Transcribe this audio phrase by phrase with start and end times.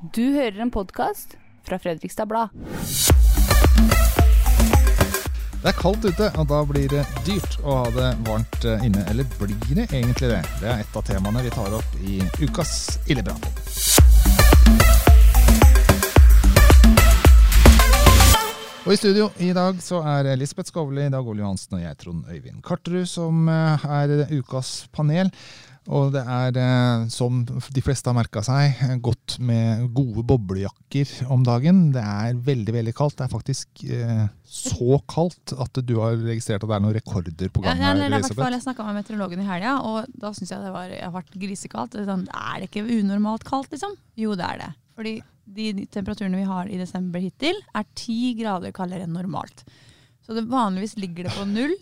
[0.00, 2.48] Du hører en podkast fra Fredrikstad Blad.
[5.60, 9.04] Det er kaldt ute, og da blir det dyrt å ha det varmt eh, inne.
[9.12, 10.40] Eller blir det egentlig det?
[10.62, 13.44] Det er et av temaene vi tar opp i ukas Ildebrann.
[18.86, 22.24] Og I studio i dag så er Lisbeth Skovli, Dag Ole Johansen og jeg, Trond
[22.32, 25.28] Øyvind Karterud, som eh, er ukas panel.
[25.90, 31.42] Og det er, eh, som de fleste har merka seg, godt med gode boblejakker om
[31.46, 31.88] dagen.
[31.96, 33.16] Det er veldig veldig kaldt.
[33.18, 37.50] Det er faktisk eh, så kaldt at du har registrert at det er noen rekorder
[37.50, 37.82] på gang.
[37.82, 38.54] ja, eller her, Elisabeth.
[38.54, 41.96] Jeg snakka med meteorologen i helga, og da syns jeg det var, jeg ble grisekaldt.
[41.96, 43.98] Det Er, sånn, er det ikke unormalt kaldt, liksom?
[44.20, 44.72] Jo, det er det.
[45.00, 45.18] Fordi
[45.50, 49.64] de temperaturene vi har i desember hittil, er ti grader kaldere enn normalt.
[50.22, 51.74] Så det vanligvis ligger det på null,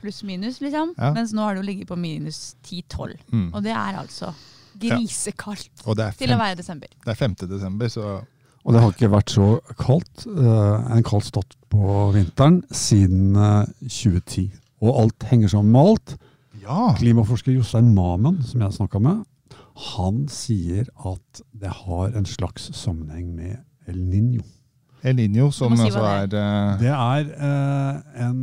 [0.00, 0.94] pluss minus, liksom.
[0.98, 1.12] Ja.
[1.16, 3.16] Mens nå har det jo ligget på minus 10-12.
[3.32, 3.48] Mm.
[3.54, 4.32] Og det er altså
[4.80, 5.94] grisekaldt ja.
[6.06, 6.92] er, til å være desember.
[7.04, 7.34] det er 5.
[7.50, 8.20] desember, så
[8.60, 9.46] Og det har ikke vært så
[9.80, 14.50] kaldt, uh, en kald stått på vinteren, siden uh, 2010.
[14.84, 16.16] Og alt henger sammen med alt.
[16.60, 16.90] ja.
[16.98, 19.24] Klimaforsker Jostein Mamen, som jeg snakka med,
[19.96, 23.56] han sier at det har en slags sammenheng med
[23.88, 24.44] El Niño.
[25.02, 26.76] El Niño, som si altså er uh...
[26.80, 28.40] Det er eh, en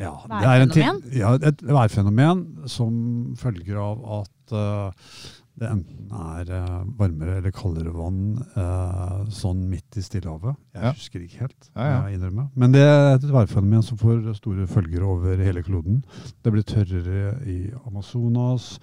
[0.00, 5.10] ja, det er en ja, et værfenomen som følger av at uh,
[5.56, 10.52] det enten er uh, varmere eller kaldere vann uh, sånn midt i Stillehavet.
[10.76, 10.90] Jeg Ja.
[10.92, 12.00] husker ikke helt, Ja, ja.
[12.10, 12.50] jeg innrømmer.
[12.54, 16.02] Men det er et værfenomen som får store følger over hele kloden.
[16.44, 18.78] Det blir tørrere i Amazonas.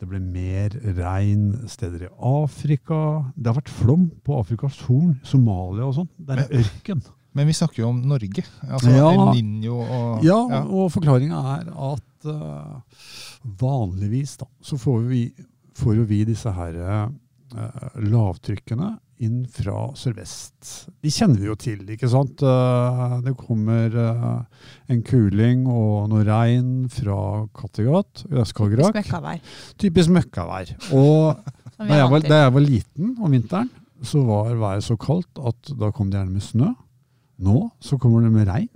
[0.00, 3.02] Det blir mer regn steder i Afrika.
[3.36, 6.08] Det har vært flom på Afrikas Horn, Somalia og sånn.
[6.18, 7.04] Det er ørken.
[7.34, 8.44] Men vi snakker jo om Norge.
[8.68, 9.10] Altså Ja.
[9.10, 12.80] El Niño og Ja, og forklaringa er at uh,
[13.60, 15.24] vanligvis da, så får vi,
[15.74, 17.08] får jo vi disse her uh,
[17.98, 20.88] lavtrykkene inn fra sørvest.
[21.02, 22.42] De kjenner vi jo til, ikke sant?
[22.42, 23.94] Eh, det kommer
[24.90, 28.58] en kuling og noe regn fra Kattegat, Typisk
[28.98, 29.54] møkkavær.
[29.80, 30.74] Typisk møkkavær.
[30.98, 31.38] Og
[31.78, 33.70] da jeg, var, da jeg var liten om vinteren,
[34.04, 36.74] så var været så kaldt at da kom det gjerne med snø.
[37.44, 38.70] Nå så kommer det med regn.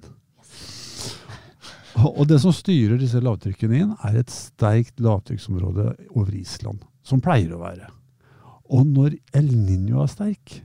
[1.99, 7.57] Og det som styrer disse lavtrykkene inn, er et sterkt lavtrykksområde over Island, som pleier
[7.57, 7.89] å være.
[8.71, 10.61] Og når El Niño er sterk,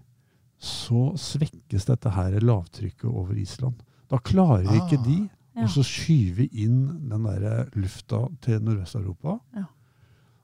[0.63, 3.81] så svekkes dette her lavtrykket over Island.
[4.11, 5.03] Da klarer ikke Ah.
[5.07, 5.63] de Ja.
[5.65, 9.39] å så skyve inn den der lufta til Nordvest-Europa.
[9.55, 9.65] Ja.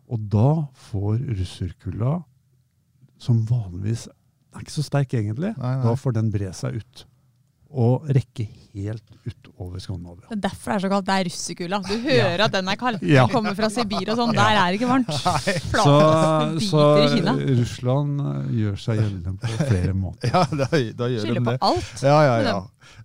[0.09, 2.23] Og da får russerkulda,
[3.17, 5.83] som vanligvis er ikke så sterk egentlig, Nei, nei.
[5.83, 7.05] da får den bre seg ut.
[7.69, 10.25] Og rekke helt utover Skandinavia.
[10.29, 11.05] Det er derfor det er så kaldt.
[11.09, 11.79] Det er russekula.
[11.85, 12.97] Du hører at den er kald.
[13.03, 13.25] Ja.
[13.27, 14.33] Den kommer fra Sibir og sånn.
[14.37, 15.11] Der er det ikke varmt.
[15.13, 15.95] Så,
[16.65, 16.83] så.
[17.59, 20.29] Russland eh, gjør seg gjeldende på flere måter.
[20.33, 22.03] Ja, da, da gjør de Skylder på alt.
[22.05, 22.57] Ja, ja, ja.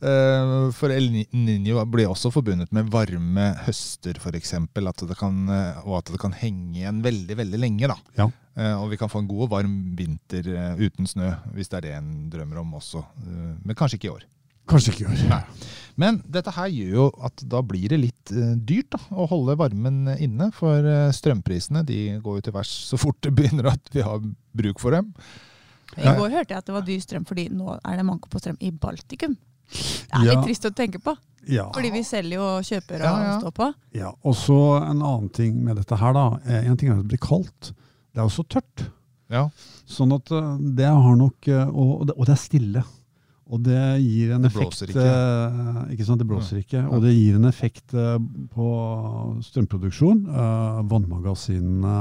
[0.05, 4.55] Eh, for El Niño blir også forbundet med varme høster, f.eks.
[4.65, 7.93] Og at det kan henge igjen veldig, veldig lenge.
[7.93, 7.99] da.
[8.19, 8.31] Ja.
[8.57, 11.81] Eh, og vi kan få en god og varm vinter eh, uten snø, hvis det
[11.81, 13.03] er det en drømmer om også.
[13.25, 14.27] Eh, men kanskje ikke i år.
[14.71, 15.29] Kanskje ikke gjør.
[15.29, 15.43] Nei.
[15.97, 19.55] Men dette her gjør jo at da blir det litt eh, dyrt da, å holde
[19.61, 20.49] varmen inne.
[20.57, 24.19] For eh, strømprisene de går jo til værs så fort det begynner at vi har
[24.57, 25.13] bruk for dem.
[25.95, 28.41] I går hørte jeg at det var dyr strøm fordi nå er det manko på
[28.43, 29.37] strøm i Baltikum.
[29.71, 30.33] Det er Ja.
[30.35, 31.15] litt trist å tenke på,
[31.47, 31.69] Ja.
[31.73, 33.39] fordi vi selger jo og kjøper og Ja, ja.
[33.41, 33.69] står på.
[33.95, 34.11] ja.
[34.25, 36.39] Og så en annen ting med dette her, da.
[36.49, 37.71] Eh, En ting er at det blir kaldt.
[38.13, 38.89] Det er også tørt.
[39.31, 39.49] Ja.
[39.87, 40.27] Sånn at
[40.77, 42.85] det har nok Og, og det, og det er stille.
[43.53, 45.03] Og det gir en Det effekt ikke.
[45.05, 46.81] eh, ikke sant, det blåser ikke.
[46.89, 48.17] Og det gir en effekt eh,
[48.55, 48.69] på
[49.45, 50.25] strømproduksjon.
[50.33, 51.99] Eh, vannmagasinene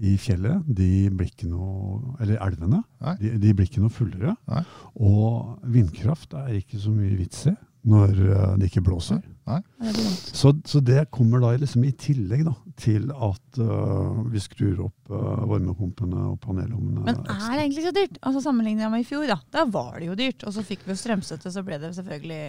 [0.00, 2.82] i fjellet, de blir ikke noe Eller elvene.
[3.20, 4.34] De, de blir ikke noe fullere.
[4.48, 4.62] Nei.
[4.96, 7.54] Og vindkraft er ikke så mye vits i
[7.88, 9.20] når eh, det ikke blåser.
[9.48, 9.60] Nei.
[9.80, 10.06] det.
[10.36, 15.10] Så, så det kommer da liksom i tillegg da, til at uh, vi skrur opp
[15.10, 17.02] uh, varmepumpene og panelovnene.
[17.08, 18.20] Men er det egentlig så dyrt?
[18.22, 19.40] Altså Sammenlignet med i fjor, da.
[19.50, 20.46] Da var det jo dyrt.
[20.46, 22.42] Og så fikk vi jo strømstøtte, så ble det selvfølgelig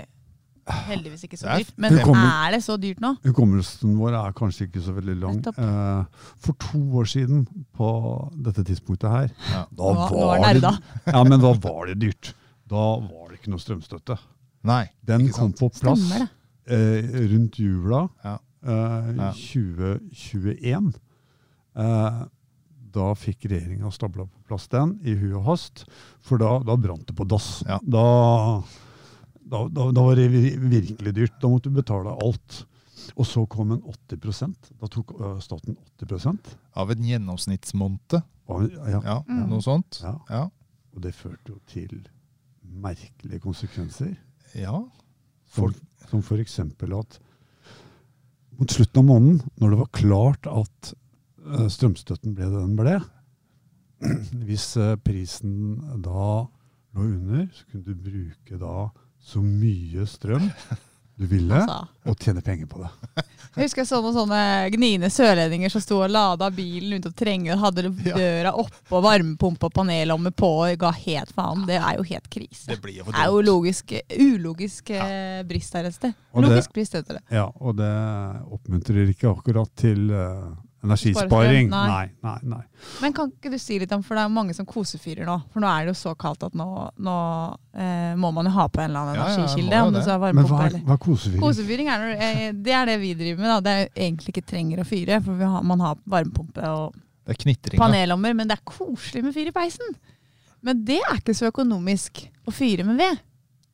[0.70, 1.72] heldigvis ikke så dyrt.
[1.78, 3.16] Men kommer- er det så dyrt nå?
[3.26, 5.40] Hukommelsen vår er kanskje ikke så veldig lang.
[5.48, 6.06] Eh,
[6.38, 9.66] for to år siden, på dette tidspunktet her, Ja.
[9.72, 12.34] da var, var, det, ja, men da var det dyrt.
[12.68, 14.18] Da var det ikke noe strømstøtte.
[14.64, 14.86] Nei.
[15.06, 15.60] Den Ikke kom sant?
[15.60, 16.30] på plass Stemmer
[16.68, 18.38] eh, rundt jula Ja.
[18.64, 19.32] eh, Ja.
[19.34, 20.94] 2021.
[21.76, 22.22] Eh,
[22.92, 25.86] da fikk regjeringa stabla på plass den i hu og hast,
[26.20, 27.62] for da, da brant det på dass.
[27.66, 27.78] Ja.
[27.88, 28.62] Da,
[29.48, 31.38] da, da, da var det virkelig dyrt.
[31.42, 32.66] Da måtte du betale alt.
[33.18, 38.22] Og så kom en 80% Da tok øh, staten 80% Av en gjennomsnittsmåned.
[38.48, 39.50] ja, Ja, Mm.
[39.50, 40.02] noe sånt.
[40.04, 40.14] ja.
[40.30, 40.44] Ja.
[40.94, 42.08] Og det førte jo til
[42.64, 44.14] merkelige konsekvenser.
[44.56, 44.78] Ja.
[45.52, 46.60] Som, Folk- som f.eks.
[46.60, 47.20] at
[48.60, 50.94] mot slutten av måneden, når det var klart at
[51.46, 52.98] øh, strømstøtten ble det den ble
[54.48, 55.54] Hvis øh, prisen
[56.04, 56.26] da
[56.92, 58.88] lå under, så kunne du bruke da
[59.22, 60.50] så mye strøm
[61.22, 61.88] du ville, Altså.
[62.10, 62.90] og tjene penger på det.
[63.52, 64.42] Jeg husker jeg så noen sånne
[64.72, 69.04] gniende sørlendinger som sto og lada bilen rundt og trenger og hadde døra oppe og
[69.04, 71.66] varmepumpe og panellomme på og ga helt faen.
[71.68, 72.70] Det er jo helt krise.
[72.70, 75.10] Det blir jo Det er jo logisk, ulogisk ja.
[75.44, 76.16] brist her et sted.
[76.32, 77.24] Logisk brist heter det.
[77.36, 77.92] Ja, og det
[78.56, 81.70] oppmuntrer ikke akkurat til øh, energisparing.
[81.70, 81.88] Nei.
[81.88, 82.62] Nei, nei, nei.
[83.02, 85.38] Men kan ikke du si litt om, for det er mange som kosefyrer nå.
[85.54, 86.68] For nå er det jo så kaldt at nå,
[87.06, 87.16] nå
[87.76, 89.82] eh, må man jo ha på en eller annen Ja, ja, energikilde.
[89.86, 90.00] om det.
[90.00, 91.44] det så er Men hva er, hva er kosefyring?
[91.44, 93.52] Kosefyring er, eh, det er det vi driver med.
[93.54, 93.60] da.
[93.66, 96.98] Det er jo egentlig ikke trenger å fyre, for vi har, man har varmepumpe og
[97.30, 98.34] Det er panelommer.
[98.38, 100.00] Men det er koselig med fyr i peisen.
[100.62, 103.22] Men det er ikke så økonomisk å fyre med ved.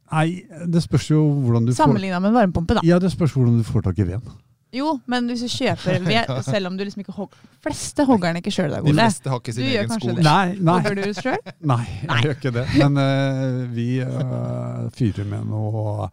[0.08, 0.28] Nei,
[0.72, 2.84] det spørs jo hvordan du får Sammenligna med en varmepumpe, da.
[2.88, 4.30] Ja, det spørs hvordan du får tak i ved.
[4.76, 7.38] Jo, men hvis du kjøper ved, selv om du liksom ikke hogg...
[7.64, 10.24] fleste hogger den ikke sjøl, da, De fleste har ikke sin Du egen sko skog.
[10.26, 11.54] Nei, nei, Hogger du sjøl?
[11.74, 12.66] nei, jeg gjør ikke det.
[12.76, 16.10] Men uh, vi uh, fyrer med noe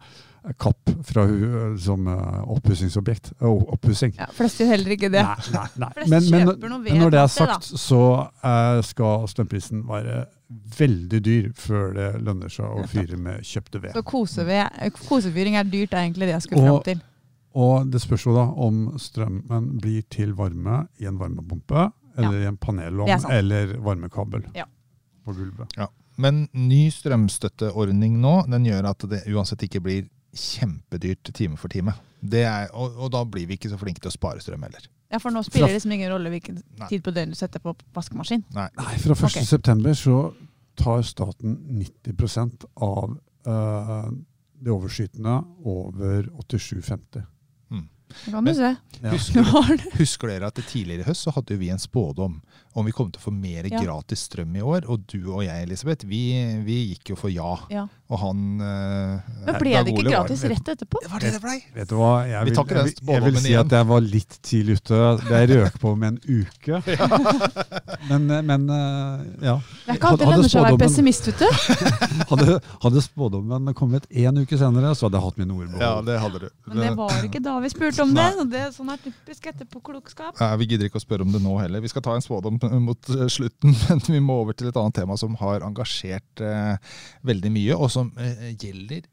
[0.61, 1.25] kapp fra
[1.81, 3.31] som uh, oppussingsobjekt.
[3.41, 4.13] Uh, oppussing.
[4.19, 5.23] Ja, fleste gjør heller ikke det.
[5.25, 5.91] Nei, nei, nei.
[6.05, 8.03] Men, men, noe men når det er sagt, så
[8.45, 10.25] uh, skal strømprisen være
[10.77, 13.97] veldig dyr før det lønner seg å fyre med kjøpte ved.
[13.97, 14.05] Så
[15.09, 17.01] kosefyring er dyrt, er egentlig det jeg skulle fram til.
[17.01, 17.14] Og
[17.91, 21.85] det spørs jo da om strømmen blir til varme i en varmepumpe,
[22.17, 22.57] eller i en
[23.19, 23.31] sant.
[23.33, 24.65] eller varmekabel Ja.
[25.25, 25.71] på gulvet.
[25.77, 25.87] Ja.
[26.17, 30.05] Men ny strømstøtteordning nå, den gjør at det uansett ikke blir
[30.35, 31.93] kjempedyrt time for time.
[32.21, 34.87] Det er, og, og da blir vi ikke så flinke til å spare strøm heller.
[35.11, 36.87] Ja, For nå spiller det liksom ingen rolle hvilken Nei.
[36.89, 38.43] tid på døgnet du setter på vaskemaskin.
[38.55, 38.67] Nei.
[38.79, 39.27] Nei, fra 1.
[39.29, 39.45] Okay.
[39.47, 40.33] september så
[40.79, 43.13] tar staten 90% av
[43.47, 44.09] eh,
[44.65, 47.23] det overskytende over 87,50.
[48.25, 48.75] Det kan du Men- se.
[49.03, 49.09] Ja.
[49.11, 49.43] Husker,
[49.97, 52.41] husker dere at tidligere i høst så hadde vi en spådom
[52.75, 53.79] om vi kom til å få mer Ja.
[53.79, 54.83] gratis strøm i år.
[54.91, 56.21] Og du og jeg, Elisabeth, vi,
[56.65, 57.53] vi gikk jo for ja.
[57.71, 57.85] Ja.
[58.11, 60.99] Og han eh, Men ble det ikke gratis var- rett etterpå?
[61.01, 61.55] Det var det det blei!
[61.73, 63.63] Vet du hva, jeg Vi vil, jeg, jeg, jeg vil si igjen.
[63.65, 64.99] at jeg var litt tidlig ute.
[65.31, 66.81] Jeg røk på med en uke.
[68.09, 69.55] Men, eh, men eh, ja.
[69.85, 71.47] Det er ikke alltid lønner seg å være pessimist, vet du.
[72.31, 75.93] Hadde, hadde spådommen kommet én uke senere, så hadde jeg hatt mine ord på Ja,
[76.05, 76.47] det hadde du.
[76.69, 78.27] Men det var ikke da vi spurte om det.
[78.53, 80.37] det sånn er typisk etterpåklokskap.
[80.41, 81.81] Ja, vi gidder ikke å spørre om det nå heller.
[81.83, 85.01] Vi skal ta en spådom mot eh, slutten, men vi må over til et annet
[85.01, 86.95] tema som har engasjert eh,
[87.27, 89.05] veldig mye, og som eh, gjelder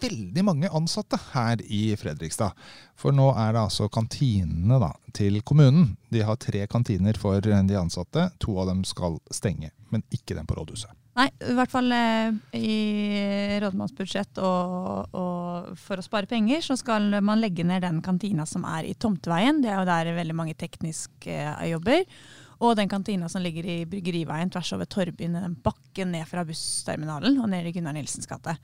[0.00, 2.56] veldig mange ansatte her i Fredrikstad.
[2.98, 5.94] For nå er det altså kantinene da, til kommunen.
[6.12, 8.30] De har tre kantiner for eh, de ansatte.
[8.44, 10.92] To av dem skal stenge, men ikke den på rådhuset.
[11.16, 12.72] Nei, i hvert fall eh, i
[13.62, 18.66] rådmannsbudsjett og, og for å spare penger, så skal man legge ned den kantina som
[18.68, 19.62] er i Tomteveien.
[19.64, 22.04] Det er jo der veldig mange teknisk eh, jobber.
[22.60, 27.36] Og den kantina som ligger i Bryggeriveien tvers over Torbyen, den bakken ned fra bussterminalen
[27.42, 28.54] og ned i Gunnar Nilsens gate.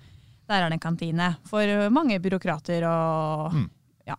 [0.49, 3.69] Der er det en kantine for eh, mange byråkrater og Mm.
[4.09, 4.17] ja.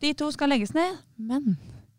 [0.00, 1.56] De to skal legges ned, men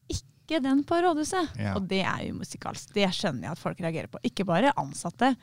[0.09, 1.49] ikke den på rådhuset.
[1.59, 1.75] Ja.
[1.75, 2.93] Og det er jo musikalsk.
[2.93, 4.21] Det skjønner jeg at folk reagerer på.
[4.23, 5.33] Ikke bare ansatte,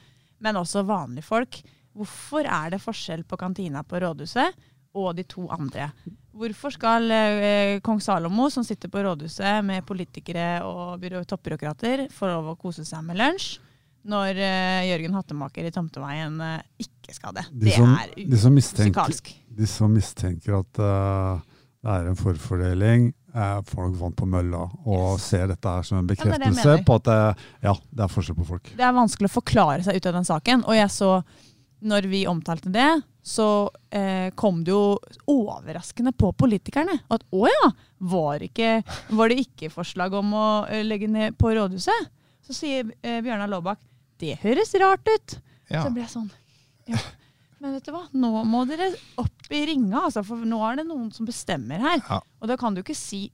[0.40, 1.60] men også vanlige folk.
[1.96, 4.54] Hvorfor er det forskjell på kantina på rådhuset
[4.96, 5.90] og de to andre?
[6.36, 12.52] Hvorfor skal eh, kong Salomo, som sitter på rådhuset med politikere og toppbyråkrater, få lov
[12.52, 13.56] å kose seg med lunsj,
[14.06, 17.46] når eh, Jørgen Hattemaker i Tomteveien eh, ikke skal det?
[17.52, 19.32] De det som, er de musikalsk.
[19.56, 21.40] de som mistenker at uh,
[21.82, 26.06] det er en forfordeling, er folk vann på mølla og ser dette her som en
[26.08, 27.18] det er det bekreftelse ja, på at det,
[27.66, 28.70] ja, det er forskjell på folk.
[28.78, 30.64] det er vanskelig å forklare seg ut av den saken.
[30.64, 31.10] Og jeg så,
[31.84, 32.88] når vi omtalte det,
[33.26, 36.94] så eh, kom det jo overraskende på politikerne.
[37.10, 38.84] At å ja, var, ikke,
[39.18, 42.06] var det ikke forslag om å eh, legge ned på rådhuset?
[42.46, 43.80] Så sier eh, Bjørnar Laabak
[44.22, 45.34] det høres rart ut.
[45.66, 45.82] Ja.
[45.82, 46.28] Så ble jeg sånn
[46.86, 47.00] ja.
[47.58, 50.84] Men vet du hva, nå må dere opp i ringa, altså, for nå er det
[50.86, 51.98] noen som bestemmer her.
[52.04, 52.20] Ja.
[52.38, 53.24] Og da kan du ikke si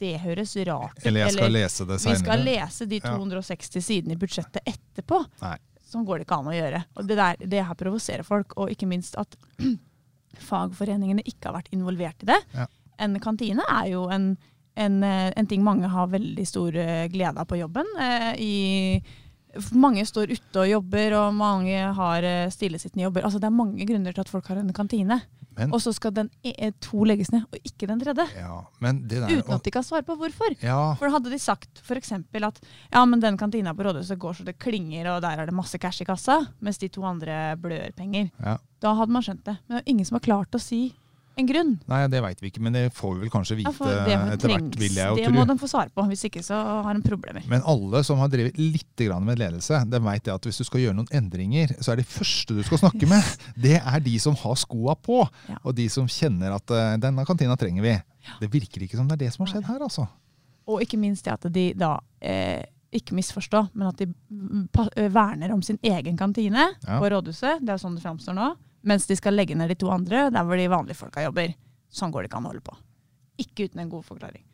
[0.00, 1.04] det høres rart ut.
[1.10, 2.16] Eller jeg skal lese det senere.
[2.16, 3.12] Vi skal lese de Ja.
[3.20, 5.20] 260 sidene i budsjettet etterpå.
[5.44, 5.58] Nei.
[5.92, 6.84] Sånn går det ikke an å gjøre.
[6.96, 8.54] Og det, der, det her provoserer folk.
[8.60, 9.36] Og ikke minst at
[10.50, 12.38] fagforeningene ikke har vært involvert i det.
[12.56, 12.68] Ja.
[13.02, 14.32] En kantine er jo en,
[14.78, 17.88] en, eh, en ting mange har veldig stor eh, glede av på jobben.
[18.00, 18.54] Eh, I,
[19.76, 23.26] mange står ute og jobber, og mange har stillesittende jobber.
[23.26, 25.18] Altså, det er mange grunner til at folk har en kantine.
[25.56, 28.24] Men, og så skal den e e- to legges ned, og ikke den tredje.
[28.36, 30.54] ja, men det der Uten at de kan svare på hvorfor.
[30.62, 32.12] ja, For hadde de sagt f.eks.
[32.12, 32.60] at
[32.92, 35.78] ja, men den kantina på rådhuset går så det klinger, og der er det masse
[35.78, 38.56] cash i kassa, mens de to andre blør penger, ja.
[38.80, 39.58] da hadde man skjønt det.
[39.68, 40.94] Men det er ingen som har klart å si
[41.40, 41.70] en grunn.
[41.88, 44.52] Nei, det veit vi ikke, men det får vi vel kanskje vite Ja, det, etter
[44.52, 47.04] hvert, vil jeg jo det må de få svar på, hvis ikke så har de
[47.06, 47.44] problemer.
[47.50, 50.96] Men alle som har drevet litt med ledelse, de vet at hvis du skal gjøre
[50.98, 53.32] noen endringer, så er de første du skal snakke med,
[53.64, 55.22] det er de som har skoa på.
[55.48, 55.58] Ja.
[55.62, 57.96] Og de som kjenner at eh, denne kantina trenger vi.
[58.42, 60.06] Det virker ikke som det er det som har skjedd her, altså.
[60.70, 62.62] Og ikke minst det at de da eh,
[62.92, 64.66] ikke misforstå, men at de mm,
[65.00, 67.00] eh, verner om sin egen kantine Ja.
[67.00, 67.64] på rådhuset.
[67.64, 68.52] Det er sånn det framstår nå.
[68.88, 71.54] Mens de skal legge ned de to andre der hvor de vanlige folka jobber.
[71.92, 72.78] Sånn går det ikke an å holde på.
[73.42, 74.44] Ikke uten en god forklaring.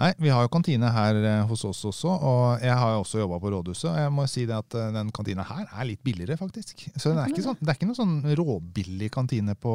[0.00, 3.18] Nei, vi har jo kantine her eh, hos oss også, og jeg har jo også
[3.20, 3.90] jobba på rådhuset.
[3.90, 6.86] Og jeg må si det at eh, den kantina her er litt billigere, faktisk.
[6.96, 9.74] Så det er ikke, sånn, ikke noe sånn råbillig kantine på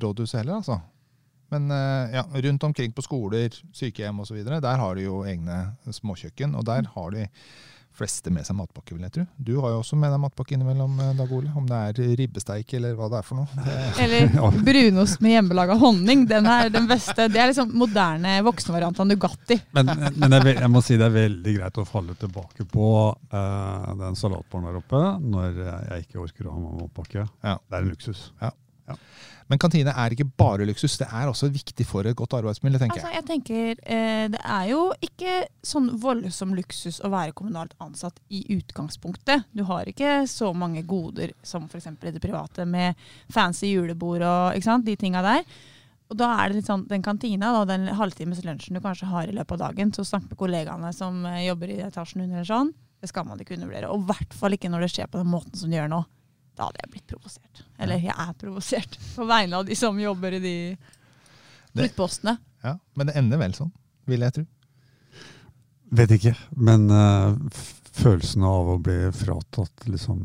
[0.00, 0.80] rådhuset heller, altså.
[1.52, 5.60] Men eh, ja, rundt omkring på skoler, sykehjem osv., der har de jo egne
[5.92, 6.56] småkjøkken.
[6.56, 7.26] Og der har de
[8.00, 9.24] fleste med seg matpakke, vil jeg tro.
[9.36, 11.52] Du har jo også med deg matpakke innimellom, eh, Dag Ole.
[11.56, 13.66] Om det er ribbesteik eller hva det er for noe.
[14.02, 14.30] Eller
[14.70, 16.24] brunost med hjemmelaga honning.
[16.30, 17.28] Den er den beste.
[17.32, 19.60] Det er liksom moderne voksenvariant av Nugatti.
[19.76, 23.92] Men, men jeg, jeg må si det er veldig greit å falle tilbake på uh,
[24.00, 27.28] den salatbaren der oppe når jeg ikke orker å ha med matpakke.
[27.44, 27.56] Ja.
[27.60, 28.26] Det er en luksus.
[29.50, 33.00] Men kantine er ikke bare luksus, det er også viktig for et godt arbeidsmiljø, tenker
[33.00, 33.16] Altså, jeg.
[33.18, 35.32] jeg tenker, eh, Det er jo ikke
[35.66, 39.48] sånn voldsom luksus å være kommunalt ansatt i utgangspunktet.
[39.52, 41.86] Du har ikke så mange goder som f.eks.
[41.90, 42.94] i det private, med
[43.28, 45.42] fancy julebord og sant, de tinga der.
[46.10, 49.26] Og da er det litt sånn, Den kantina, og den halvtimes lunsjen du kanskje har
[49.26, 52.72] i løpet av dagen, så snakk med kollegaene som eh, jobber i etasjen under, sånn,
[53.00, 53.90] det skal man ikke undervurdere.
[53.90, 56.04] Og i hvert fall ikke når det skjer på den måten som det gjør nå.
[56.60, 57.62] Da hadde jeg blitt provosert.
[57.80, 60.56] Eller jeg er provosert på vegne av de som jobber i de
[61.86, 62.36] utpostene.
[62.60, 63.70] Ja, men det ender vel sånn,
[64.10, 64.44] vil jeg tro.
[65.96, 67.32] Vet ikke, men uh,
[67.96, 70.20] følelsen av å bli fratatt liksom,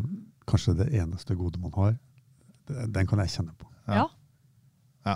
[0.46, 1.96] kanskje det eneste gode man har,
[2.68, 3.72] den kan jeg kjenne på.
[3.88, 4.04] Ja.
[5.08, 5.16] Ja.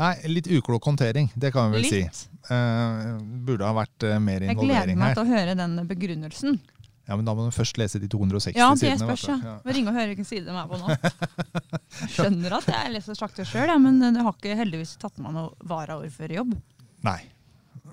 [0.00, 2.02] Nei, litt uklok håndtering, det kan vi vel si.
[2.02, 2.26] Litt.
[2.50, 3.14] Eh,
[3.46, 5.16] burde ha vært uh, mer Jeg gleder meg her.
[5.16, 6.58] til å høre den begrunnelsen.
[7.08, 9.04] Ja, men Da må du først lese de 260 Ja, sidene.
[9.04, 9.36] spørs, ja.
[9.44, 9.56] Ja.
[9.76, 10.88] Ringe og høre hvilken side de er på nå.
[10.94, 15.36] Jeg skjønner at jeg leser sakte sjøl, ja, men det har ikke heldigvis tatt meg
[15.36, 16.56] noe varaordførerjobb.
[17.04, 17.20] Nei.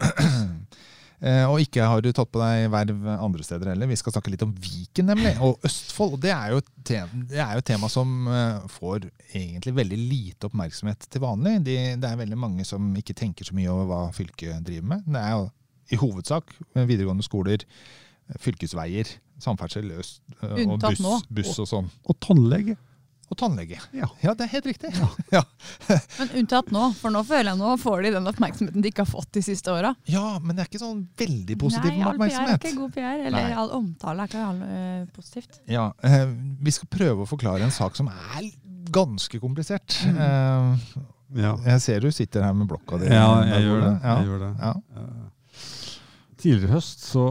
[1.22, 3.86] Eh, og ikke har du tatt på deg verv andre steder heller.
[3.92, 5.36] Vi skal snakke litt om Viken, nemlig.
[5.46, 6.16] Og Østfold.
[6.16, 9.06] Og det er jo et tema, det er jo et tema som eh, får
[9.38, 11.60] egentlig veldig lite oppmerksomhet til vanlig.
[11.68, 15.06] De, det er veldig mange som ikke tenker så mye over hva fylket driver med.
[15.14, 15.46] Det er jo
[15.94, 17.68] i hovedsak videregående skoler,
[18.40, 19.10] fylkesveier,
[19.42, 21.92] samferdsel øst, eh, og buss, buss og sånn.
[22.08, 22.78] Og tannlege.
[23.32, 23.78] Og tannlege.
[23.96, 24.10] Ja.
[24.20, 24.90] Ja, det er helt riktig.
[26.20, 29.12] Men unntatt nå, for nå føler jeg nå får de den oppmerksomheten de ikke har
[29.12, 29.94] fått de siste åra.
[30.12, 32.66] Ja, men det er ikke sånn veldig positivt Nei, med all PR er oppmerksomhet.
[32.68, 33.24] ikke god PR.
[33.30, 33.54] Eller Nei.
[33.62, 35.62] all omtale er ikke all, uh, positivt.
[35.72, 36.36] Ja, uh,
[36.68, 38.52] Vi skal prøve å forklare en sak som er
[38.92, 39.96] ganske komplisert.
[40.12, 40.20] Mm.
[40.20, 43.08] Uh, Ja, jeg ser du sitter her med blokka di.
[43.08, 43.92] ja jeg, jeg, gjør det.
[44.04, 44.16] Ja.
[44.20, 44.50] jeg gjør det.
[44.60, 44.74] Ja.
[46.42, 47.24] Tidligere i høst så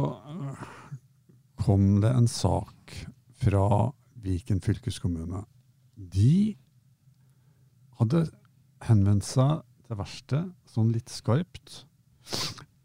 [1.60, 2.94] kom det en sak
[3.40, 3.64] fra
[4.20, 5.44] Viken fylkeskommune.
[5.96, 6.56] De
[8.00, 8.24] hadde
[8.88, 11.82] henvendt seg til verkstedet sånn litt skarpt.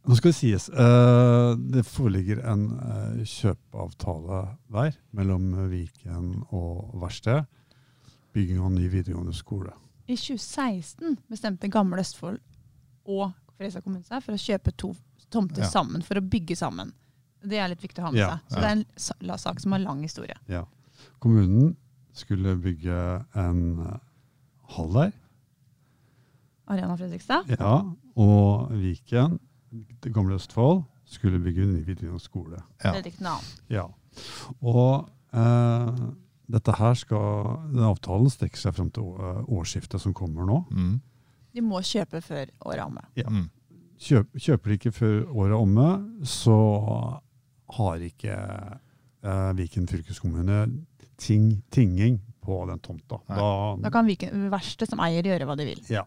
[0.05, 4.41] Nå skal det sies, eh, det foreligger en eh, kjøpeavtale
[4.75, 7.47] der mellom Viken og verkstedet.
[8.35, 9.71] Bygging av ny videregående skole.
[10.11, 12.37] I 2016 bestemte Gamle Østfold
[13.07, 14.91] og Fredrikstad kommune seg for å kjøpe to
[15.31, 15.69] tomter Ja.
[15.71, 16.91] sammen, for å bygge sammen.
[17.45, 18.51] Det er litt viktig å ha med Ja, seg.
[18.51, 18.63] Så ja.
[18.63, 20.37] det er en sak som har lang historie.
[20.51, 20.63] Ja.
[21.23, 21.75] Kommunen
[22.15, 22.97] skulle bygge
[23.35, 23.95] en eh,
[24.75, 25.15] hall der.
[26.71, 27.51] Arena Fredrikstad.
[27.59, 27.77] Ja,
[28.17, 29.39] og Viken,
[30.01, 32.61] det gamle Østfold, skulle bygge en ny videregående skole.
[32.81, 32.95] Ja.
[32.95, 33.49] Fredrik Navn.
[33.69, 33.85] Ja.
[34.65, 36.05] Og eh,
[36.55, 39.11] dette her skal, den avtalen strekker seg frem til
[39.45, 40.63] årsskiftet som kommer nå.
[40.71, 40.95] Mm.
[41.55, 43.05] De må kjøpe før året er omme.
[43.19, 43.29] Ja.
[43.31, 43.45] Mm.
[44.05, 45.89] Kjøp, kjøper de ikke før året er omme,
[46.27, 46.55] så
[47.69, 48.35] har ikke
[49.23, 50.59] eh, Viken fylkeskommune
[51.17, 53.17] ting, tinging på den tomta.
[53.27, 55.81] Da, Da kan Viken, verste som eier gjøre hva de vil.
[55.89, 56.03] Ja.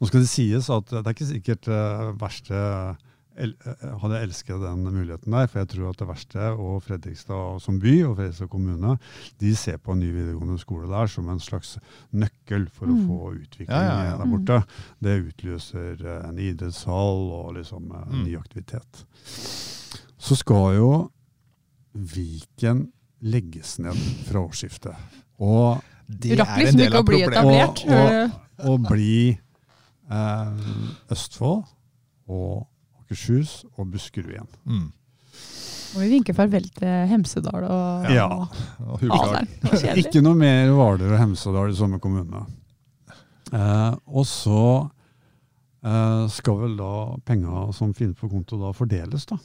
[0.00, 2.96] Nå skal det sies at det er ikke sikkert eh, verste
[3.36, 7.58] el eh, hadde elsket den muligheten der, for jeg tror at det verste og Fredrikstad
[7.64, 8.92] som by og Fredrikstad kommune
[9.40, 11.72] de ser på en ny videregående skole der som en slags
[12.14, 13.06] nøkkel for å Mm.
[13.08, 14.16] få utvikling Ja, ja, ja.
[14.18, 14.60] der borte.
[15.02, 18.24] Det utløser eh, en idrettshall og liksom en Mm.
[18.28, 19.04] ny aktivitet.
[20.24, 20.90] Så skal jo
[21.94, 22.86] Viken
[23.24, 24.96] legges ned fra årsskiftet.
[25.44, 27.84] Og Det rakk er en liksom del ikke av å bli problemet.
[27.84, 27.84] etablert.
[27.88, 28.88] Og- og, du?
[28.88, 29.38] Bli
[30.10, 31.64] eh, Østfold
[32.28, 32.66] og
[33.02, 34.50] Akershus og Buskerud igjen.
[34.66, 34.92] Mm.
[35.94, 38.26] Og vi vinker farvel til Hemsedal og Ja.
[38.80, 39.46] Og og.
[39.96, 42.44] Ikke noe mer Hvaler og Hemsedal i samme kommune.
[43.52, 44.90] Eh, og så
[45.84, 49.38] eh, skal vel da penga som finnes på konto da fordeles, da.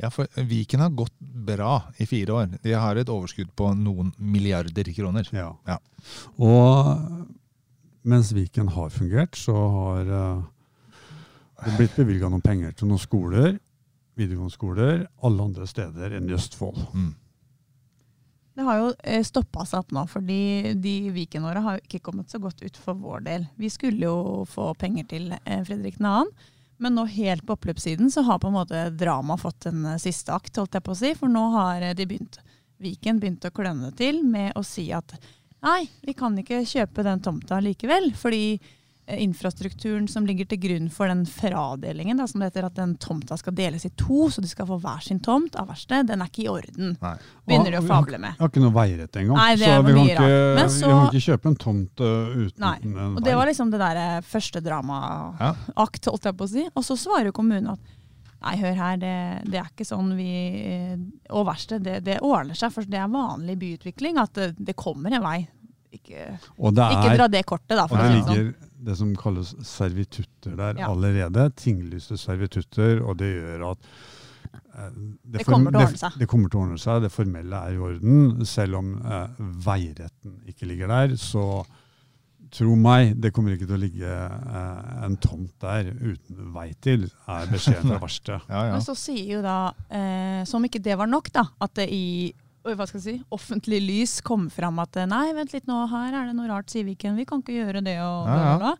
[0.00, 2.54] Ja, for Viken har gått bra i fire år.
[2.62, 5.28] De har et overskudd på noen milliarder kroner.
[5.36, 5.50] Ja.
[5.68, 5.76] Ja.
[6.40, 10.44] Og mens Viken har fungert, så har eh,
[11.66, 13.58] det blitt bevilga noen penger til noen skoler,
[14.16, 16.80] videregående skoler, alle andre steder enn i Østfold.
[16.94, 17.10] Mm.
[18.56, 22.40] Det har jo eh, stoppa seg opp nå, fordi de Viken-åra har ikke kommet så
[22.42, 23.46] godt ut for vår del.
[23.60, 26.24] Vi skulle jo få penger til eh, Fredrik 2.,
[26.80, 30.32] men nå helt på oppløpssiden så har på en måte drama fått en eh, siste
[30.32, 31.12] akt, holdt jeg på å si.
[31.18, 32.40] For nå har eh, de begynt,
[32.80, 35.12] Viken begynt å kløne til med å si at
[35.60, 38.08] nei, vi kan ikke kjøpe den tomta likevel.
[38.16, 38.56] Fordi
[39.18, 43.38] infrastrukturen som ligger til grunn for den fradelingen, da, som det heter at den tomta
[43.40, 46.30] skal deles i to, så de skal få hver sin tomt av verkstedet, den er
[46.30, 46.96] ikke i orden.
[47.00, 47.14] Nei.
[47.50, 48.36] Begynner de å fable med.
[48.38, 50.32] Vi har ikke noe veirett engang, Nei, så vi kan, ikke.
[50.58, 53.72] Men vi kan ikke kjøpe en tomt uh, uten Nei, en Og det var liksom
[53.72, 56.66] det der eh, første dramaakt, holdt jeg på å si.
[56.74, 57.94] Og så svarer jo kommunen at
[58.40, 59.14] nei, hør her, det,
[59.52, 60.32] det er ikke sånn vi
[60.64, 60.98] eh,
[61.36, 65.16] Og verksted, det, det ordner seg, for det er vanlig byutvikling at det, det kommer
[65.16, 65.38] en vei.
[65.90, 68.68] Ikke, ikke dra det kortet, da, for å si det sånn.
[68.86, 70.88] Det som kalles servitutter der Ja.
[70.90, 71.50] allerede.
[71.56, 73.78] Tinglyste servitutter, og det gjør at
[74.54, 76.12] eh, Det det, kommer til å ordne seg.
[76.16, 77.02] Det, det kommer til å ordne seg.
[77.04, 78.46] Det formelle er i orden.
[78.48, 81.44] Selv om eh, veiretten ikke ligger der, så
[82.50, 87.04] tro meg, det kommer ikke til å ligge eh, en tomt der uten vei til,
[87.30, 88.40] er beskjeden fra verste.
[88.48, 88.72] Ja, ja.
[88.74, 92.32] Men så sier jo da, eh, som ikke det var nok, da, at det i
[92.64, 96.28] hva skal jeg si, offentlig lys komme fram at nei, vent litt nå, her er
[96.28, 98.74] det noe rart, sier Viken, vi kan ikke gjøre det og Ja, ja.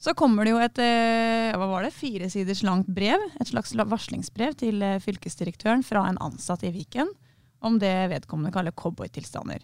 [0.00, 3.74] Så kommer det jo et eh, hva var det, fire siders langt brev, et slags
[3.76, 7.10] varslingsbrev til eh, fylkesdirektøren fra en ansatt i Viken,
[7.60, 9.60] om det vedkommende kaller cowboytilstander.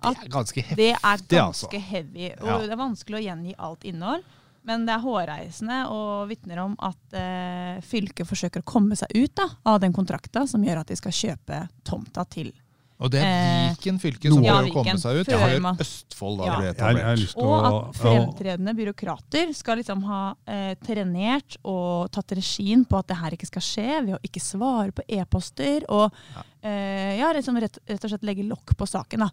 [0.00, 0.78] Det er ganske heftig.
[0.80, 1.68] Det er ganske altså.
[1.68, 2.56] ganske heavy, og Ja.
[2.64, 4.24] det er vanskelig å gjengi alt innhold.
[4.64, 9.34] Men det er hårreisende og vitner om at eh, fylket forsøker å komme seg ut
[9.36, 12.54] da, av den kontrakta som gjør at de skal kjøpe tomta til.
[13.02, 15.26] Og det er Eh, Viken fylke som ja, prøver å komme seg ut.
[15.26, 16.58] Før Østfold da Ja.
[16.60, 17.34] ble etablert.
[17.42, 23.16] Og at fremtredende byråkrater skal liksom ha eh, trenert og tatt regien på at det
[23.18, 25.84] her ikke skal skje, ved å ikke svare på e-poster.
[25.88, 26.42] Og Ja.
[26.62, 29.18] eh, ja, liksom rett, rett og slett legge lokk på saken.
[29.26, 29.30] da.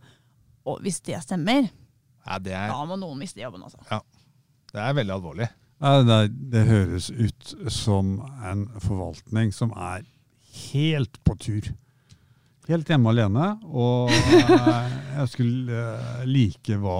[0.66, 1.70] Og hvis det stemmer,
[2.26, 3.62] Ja, det, er, da må noen miste jobben.
[3.64, 3.78] altså.
[4.74, 5.50] det er veldig alvorlig.
[5.82, 10.04] Nei, det, det høres ut som en forvaltning som er
[10.72, 11.72] helt på tur.
[12.72, 13.50] Helt hjemme alene.
[13.68, 16.98] Og eh, jeg skulle eh, like hva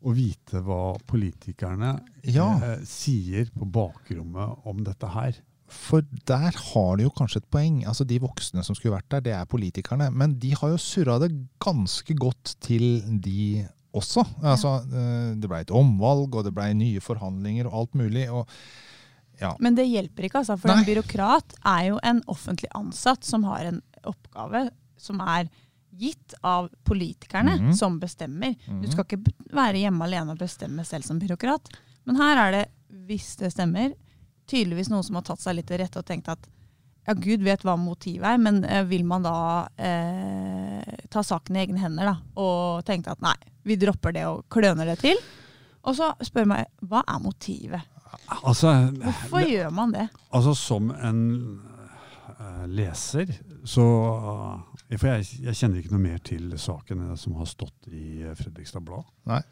[0.00, 1.90] å vite hva politikerne
[2.32, 2.46] Ja.
[2.64, 5.36] eh, sier på bakrommet om dette her.
[5.70, 7.82] For der har de jo kanskje et poeng.
[7.86, 10.08] Altså De voksne som skulle vært der, det er politikerne.
[10.10, 11.28] Men de har jo surra det
[11.62, 14.24] ganske godt til de også.
[14.42, 18.28] Altså, eh, Det blei et omvalg, og det blei nye forhandlinger og alt mulig.
[18.30, 18.48] og
[19.40, 19.54] ja.
[19.60, 20.56] Men det hjelper ikke, altså.
[20.60, 20.80] For Nei.
[20.82, 24.66] en byråkrat er jo en offentlig ansatt som har en oppgave
[25.00, 25.48] som er
[25.90, 27.72] gitt av politikerne, Mhm.
[27.74, 28.54] som bestemmer.
[28.68, 28.82] Mhm.
[28.84, 31.72] Du skal ikke være hjemme alene og bestemme selv som byråkrat.
[32.06, 32.64] Men her er det,
[33.08, 33.92] hvis det stemmer,
[34.46, 36.46] tydeligvis noen som har tatt seg litt til rette og tenkt at
[37.08, 41.62] ja, Gud vet hva motivet er, men eh, vil man da eh, ta saken i
[41.66, 43.34] egne hender da, og tenke at nei,
[43.66, 45.16] vi dropper det og kløner det til?
[45.88, 47.80] Og så spør meg, hva er motivet?
[48.44, 50.08] Altså, Hvorfor gjør man det?
[50.32, 51.22] Altså som en
[52.38, 53.32] uh, leser,
[53.64, 53.86] så
[54.20, 57.90] eh, For jeg, jeg kjenner ikke noe mer til saken enn det som har stått
[57.94, 59.06] i eh, Fredrikstad Blad.
[59.30, 59.42] Nei.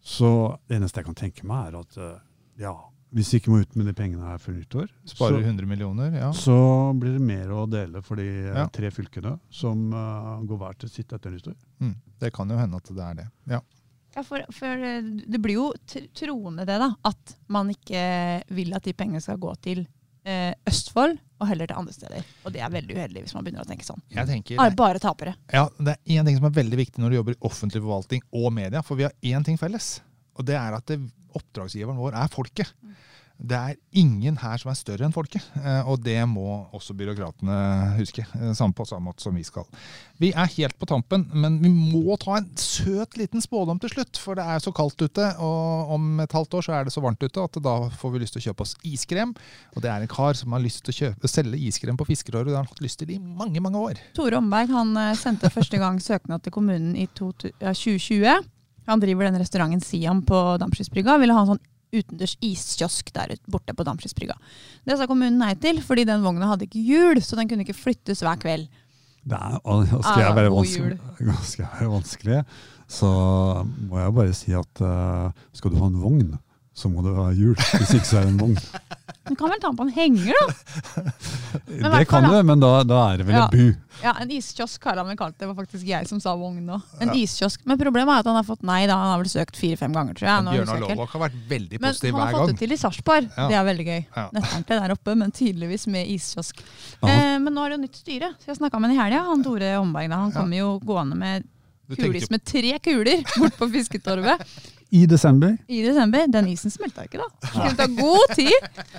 [0.00, 0.30] Så
[0.68, 2.22] det eneste jeg kan tenke meg, er at eh,
[2.62, 2.72] ja,
[3.12, 6.14] hvis vi ikke må ut med de pengene her før nyttår, Sparer så, 100 millioner,
[6.16, 6.28] ja.
[6.36, 6.56] så
[6.96, 8.68] blir det mer å dele for de eh, Ja.
[8.72, 11.56] tre fylkene som uh, går hver til sitt etter nyttår.
[11.84, 11.94] Mm.
[12.24, 13.28] Det kan jo hende at det er det.
[13.52, 13.60] Ja.
[14.16, 15.66] Ja, for, for det blir jo
[16.16, 16.88] troende det, da.
[17.06, 18.00] At man ikke
[18.56, 19.84] vil at de pengene skal gå til
[20.68, 22.24] Østfold, og heller til andre steder.
[22.44, 24.00] Og det er veldig uheldig hvis man begynner å tenke sånn.
[24.12, 25.36] Tenker, bare tapere.
[25.52, 28.24] ja, Det er én ting som er veldig viktig når du jobber i offentlig forvaltning
[28.32, 30.00] og media, for vi har én ting felles.
[30.38, 30.98] Og det er at det,
[31.38, 32.72] oppdragsgiveren vår er folket.
[33.38, 37.58] Det er ingen her som er større enn folket, eh, og det må også byråkratene
[37.94, 38.24] huske.
[38.34, 39.62] eh, Samme på samme måte som vi skal.
[40.18, 44.18] Vi er helt på tampen, men vi må ta en søt liten spådom til slutt.
[44.18, 47.04] For det er så kaldt ute, og om et halvt år så er det så
[47.04, 49.36] varmt ute at da får vi lyst til å kjøpe oss iskrem.
[49.76, 52.50] Og det er en kar som har lyst til å kjøpe, selge iskrem på fiskerøret,
[52.50, 54.02] det har han hatt lyst til i mange, mange år.
[54.18, 58.42] Tore Omberg han eh, sendte første gang søknad til kommunen i 2020.
[58.88, 61.20] Han driver den restauranten Siam på Dampskipsbrygga.
[61.22, 64.36] Ville ha en sånn utendørs iskiosk der borte på Damskipsbrygga.
[64.86, 67.76] Det sa kommunen nei til, fordi den vogna hadde ikke hjul, så den kunne ikke
[67.76, 68.68] flyttes hver kveld.
[69.28, 70.98] Det er, og skal, jeg Ah, være vanskelig,
[71.50, 72.42] skal jeg være vanskelig,
[72.88, 73.08] så
[73.88, 76.30] må jeg bare si at uh, skal du ha en vogn,
[76.72, 77.56] så må det være hjul.
[77.58, 78.60] Hvis ikke så er det en vogn.
[79.28, 81.02] Du kan vel ta den på en henger, da?
[81.98, 83.44] Det kan du, men da, da er det vel Ja.
[83.52, 83.76] en bu.
[84.02, 85.42] Ja, En iskiosk har han vel kalt det.
[85.42, 86.76] Det var faktisk jeg som sa vogn nå.
[87.02, 87.64] En iskiosk.
[87.66, 88.86] Men problemet er at han har fått nei.
[88.86, 88.94] da.
[89.00, 90.46] Han har vel søkt fire-fem ganger, tror jeg.
[90.54, 90.94] Bjørnar ikke.
[90.94, 93.28] Lovak har vært veldig Men han har fått det til i Sarpsborg.
[93.36, 93.48] Ja.
[93.50, 94.00] Det er veldig gøy.
[94.16, 94.26] Ja.
[94.38, 96.62] Nettordentlig der oppe, men tydeligvis med iskiosk.
[97.02, 99.24] Eh, men nå er det jo nytt styre, så jeg snakka med han i helga.
[99.32, 101.48] Han Tore Omberg da, han kommer jo gående med
[101.98, 104.42] kulis med tre kuler bort på Fisketorvet
[104.90, 105.56] I desember.
[105.68, 106.26] i desember.
[106.32, 107.52] Den isen smelta ikke, da.
[107.68, 108.98] Det ta god tid.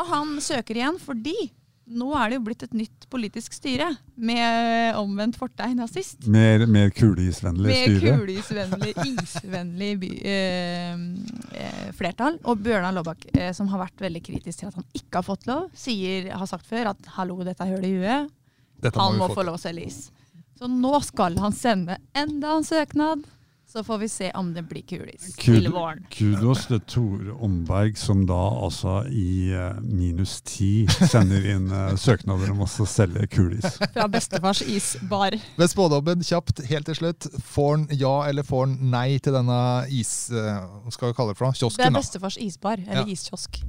[0.00, 1.50] Og han søker igjen fordi
[1.90, 6.22] nå er det jo blitt et nytt politisk styre med omvendt fortegn av sist.
[6.30, 8.92] Mer, mer kuleisvennlig Med Mer kuleisvennlig,
[9.24, 11.02] isvennlig by, eh,
[11.58, 12.38] eh, flertall.
[12.46, 15.50] Og Bjørnar Laabak, eh, som har vært veldig kritisk til at han ikke har fått
[15.50, 18.30] lov, sier, har sagt før at 'hallo, dette er høl i huet'.
[18.80, 20.10] Dette Han må, må få lov å selge is.
[20.60, 23.24] Så nå skal han sende enda en søknad.
[23.70, 26.00] Så får vi se om det blir kulis Kud- til våren.
[26.10, 32.50] Kudos til Tore Omberg, som da altså i eh, minus ti sender inn eh, søknader
[32.50, 33.68] om å selge kulis.
[33.94, 35.36] Fra bestefars isbar.
[35.60, 37.28] Ved spådommen kjapt, helt til slutt.
[37.52, 39.60] Får han ja eller får han nei til denne
[39.94, 40.12] is...
[40.34, 41.70] eh, Hva skal vi kalle det for noe?
[41.78, 43.14] Det er bestefars isbar, eller Ja.
[43.14, 43.62] iskiosk.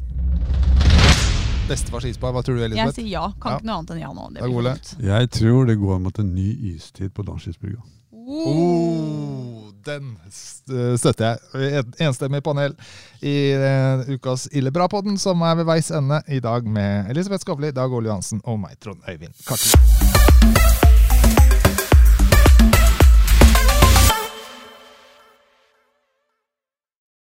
[1.69, 2.33] Bestefars isbar.
[2.35, 2.97] Hva tror du, Elisabeth?
[2.97, 3.27] Jeg sier ja.
[3.37, 3.57] Kan Ja.
[3.61, 4.25] ikke noe annet enn ja nå.
[4.33, 5.07] Det blir.
[5.13, 7.85] Jeg tror det går mot en ny istid på Dansskipsbrygga.
[8.11, 9.50] Oh,
[9.85, 11.85] den støtter jeg.
[12.03, 12.75] Enstemmig panel
[13.21, 17.73] i eh, ukas Ille bra-podden, som er ved veis ende i dag med Elisabeth Skovli,
[17.75, 20.90] Dag Ole Johansen og meg, Trond Øyvind Kartli.